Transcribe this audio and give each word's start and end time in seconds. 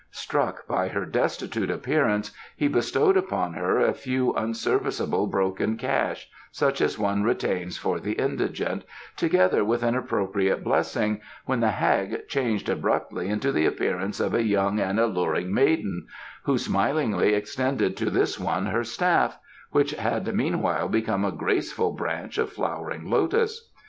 Struck 0.09 0.65
by 0.65 0.87
her 0.87 1.05
destitute 1.05 1.69
appearance 1.69 2.31
he 2.57 2.67
bestowed 2.67 3.15
upon 3.15 3.53
her 3.53 3.79
a 3.79 3.93
few 3.93 4.33
unserviceable 4.33 5.27
broken 5.27 5.77
cash, 5.77 6.27
such 6.51 6.81
as 6.81 6.97
one 6.97 7.21
retains 7.21 7.77
for 7.77 7.99
the 7.99 8.13
indigent, 8.13 8.83
together 9.15 9.63
with 9.63 9.83
an 9.83 9.95
appropriate 9.95 10.63
blessing, 10.63 11.21
when 11.45 11.59
the 11.59 11.69
hag 11.73 12.27
changed 12.27 12.67
abruptly 12.67 13.29
into 13.29 13.51
the 13.51 13.67
appearance 13.67 14.19
of 14.19 14.33
a 14.33 14.41
young 14.41 14.79
and 14.79 14.99
alluring 14.99 15.53
maiden, 15.53 16.07
who 16.45 16.57
smilingly 16.57 17.35
extended 17.35 17.95
to 17.95 18.09
this 18.09 18.39
one 18.39 18.65
her 18.65 18.83
staff, 18.83 19.37
which 19.69 19.91
had 19.91 20.33
meanwhile 20.33 20.87
become 20.87 21.23
a 21.23 21.31
graceful 21.31 21.91
branch 21.91 22.39
of 22.39 22.51
flowering 22.51 23.07
lotus. 23.07 23.69